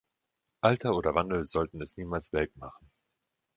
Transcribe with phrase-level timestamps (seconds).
[0.63, 2.89] Alter oder Wandel sollten es niemals welk machen.